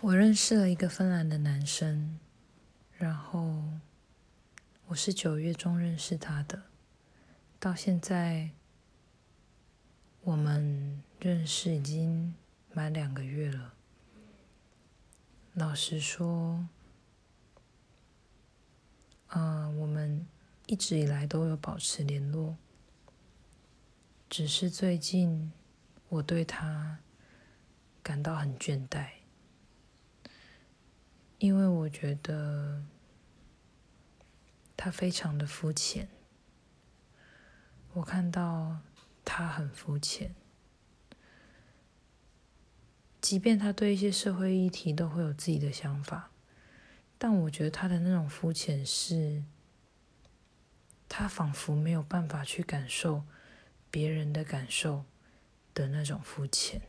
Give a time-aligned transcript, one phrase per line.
[0.00, 2.20] 我认识了一个芬兰的男生，
[2.98, 3.64] 然后
[4.86, 6.62] 我是九月中认识他的，
[7.58, 8.50] 到现在
[10.22, 12.32] 我们认识已经
[12.72, 13.74] 满两个月了。
[15.54, 16.68] 老实说，
[19.30, 20.24] 嗯，我们
[20.66, 22.56] 一直以来都有保持联络，
[24.30, 25.52] 只是最近
[26.08, 26.98] 我对他
[28.00, 29.17] 感到很倦怠。
[31.38, 32.82] 因为我觉得
[34.76, 36.08] 他非常的肤浅，
[37.92, 38.78] 我看到
[39.24, 40.34] 他很肤浅，
[43.20, 46.32] 即便他对一些社会议题都会有自己的想法，
[47.16, 49.44] 但我觉得他的那种肤浅是，
[51.08, 53.22] 他仿佛没有办法去感受
[53.92, 55.04] 别人的感受
[55.72, 56.82] 的那种肤浅。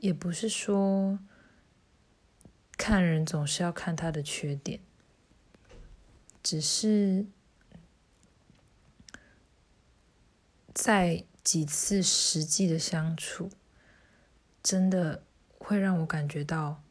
[0.00, 1.18] 也不是说
[2.76, 4.80] 看人总是要看他的缺点，
[6.42, 7.26] 只是
[10.72, 13.50] 在几次实际的相处，
[14.62, 15.22] 真的
[15.58, 16.82] 会让我感觉到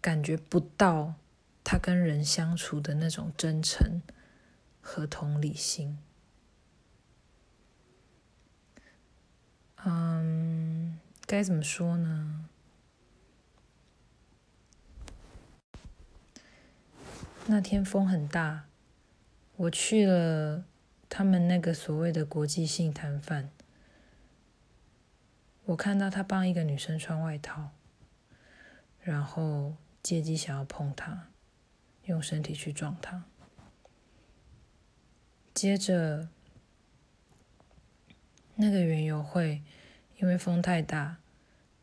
[0.00, 1.14] 感觉不到
[1.64, 4.00] 他跟人相处的那种真诚
[4.80, 5.98] 和同理心。
[9.84, 12.48] 嗯，该怎么说呢？
[17.46, 18.66] 那天风很大，
[19.56, 20.64] 我去了
[21.08, 23.50] 他们那个所谓的国际性摊贩。
[25.64, 27.70] 我看到他帮一个女生穿外套，
[29.00, 31.28] 然后借机想要碰她，
[32.04, 33.24] 用身体去撞她。
[35.52, 36.28] 接着，
[38.54, 39.62] 那个园游会
[40.18, 41.18] 因为风太大，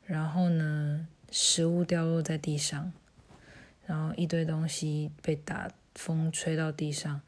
[0.06, 2.92] 然后呢，食物掉落在地上。
[3.89, 7.22] 然后一堆东西被打风吹到地上，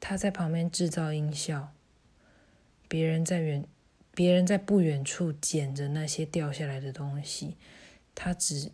[0.00, 1.74] 他在旁边制造音效，
[2.88, 3.66] 别人在远，
[4.14, 7.58] 别人在不远处捡着那些掉下来的东西，
[8.14, 8.72] 他只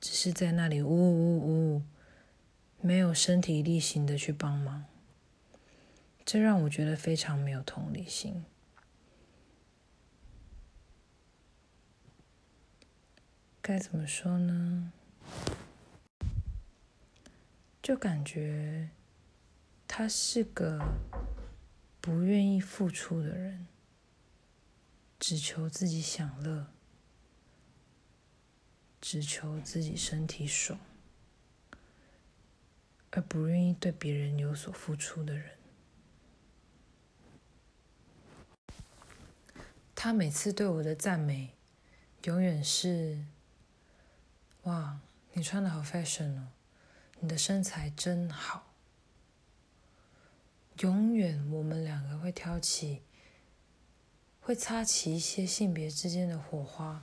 [0.00, 1.82] 只是在那里呜呜呜，
[2.80, 4.86] 没有身体力行的去帮忙，
[6.24, 8.46] 这让我觉得非常没有同理心。
[13.60, 14.90] 该怎么说呢？
[17.86, 18.90] 就感觉
[19.86, 20.84] 他是个
[22.00, 23.68] 不愿意付出的人，
[25.20, 26.66] 只求自己享乐，
[29.00, 30.80] 只求自己身体爽，
[33.12, 35.56] 而不愿意对别人有所付出的人。
[39.94, 41.54] 他每次对我的赞美，
[42.24, 43.24] 永远是
[44.66, 44.98] ：“哇，
[45.34, 46.48] 你穿的好 fashion 哦。”
[47.20, 48.74] 你的身材真好。
[50.80, 53.02] 永远，我们两个会挑起，
[54.40, 57.02] 会擦起一些性别之间的火花。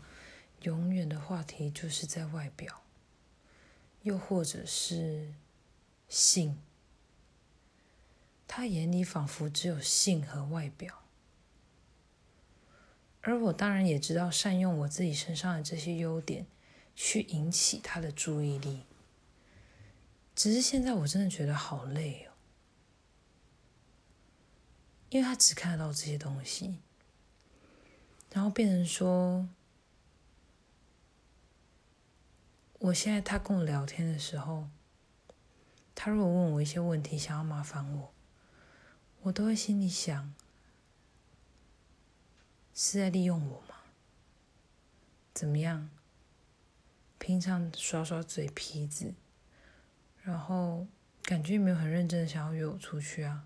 [0.62, 2.84] 永远的话题就是在外表，
[4.04, 5.34] 又或者是
[6.08, 6.58] 性。
[8.48, 11.02] 他眼里仿佛只有性和外表，
[13.22, 16.46] 而我当然也知道善用我自己身上的这些优点，
[16.96, 18.84] 去引起他的注意力。
[20.36, 22.34] 只是现在我真的觉得好累哦，
[25.10, 26.80] 因为他只看得到这些东西，
[28.32, 29.48] 然后变成说，
[32.80, 34.68] 我现在他跟我聊天的时候，
[35.94, 38.14] 他如果问我一些问题，想要麻烦我，
[39.22, 40.34] 我都会心里想，
[42.74, 43.76] 是在利用我吗？
[45.34, 45.90] 怎么样？
[47.20, 49.14] 平常耍耍嘴皮子。
[50.24, 50.88] 然后
[51.24, 53.46] 感觉也没有很认真的想要约我出去啊，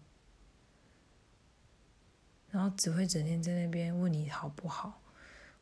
[2.51, 5.01] 然后只会整天在那边问你好不好，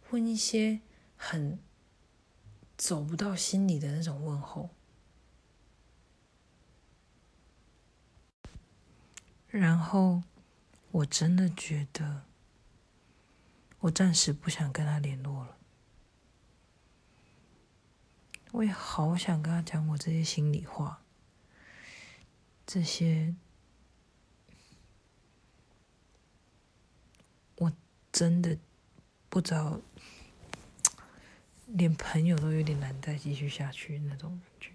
[0.10, 0.82] 问一些
[1.16, 1.58] 很
[2.78, 4.70] 走不到心里的那种问候，
[9.48, 10.24] 然后
[10.92, 12.24] 我真的觉得，
[13.80, 15.58] 我暂时不想跟他联络了。
[18.52, 21.05] 我也好想跟他讲我这些心里话。
[22.66, 23.36] 这些，
[27.58, 27.72] 我
[28.12, 28.58] 真的
[29.30, 29.80] 不知道，
[31.68, 34.75] 连朋友都有点难再继续下去那种感觉。